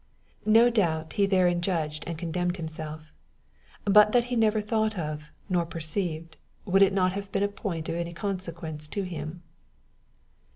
No 0.47 0.71
doubt, 0.71 1.13
he 1.13 1.27
therein 1.27 1.61
judged 1.61 2.05
and 2.07 2.17
condemned 2.17 2.57
himself, 2.57 3.13
but 3.85 4.13
that 4.13 4.23
he 4.33 4.35
never 4.35 4.59
thought 4.59 4.97
of 4.97 5.29
nor, 5.47 5.63
perceived, 5.63 6.37
would 6.65 6.81
it 6.81 6.93
have 6.97 7.31
been 7.31 7.43
a 7.43 7.47
point 7.47 7.87
of 7.87 7.93
any 7.93 8.11
consequence 8.11 8.87
to 8.87 9.03
him. 9.03 9.43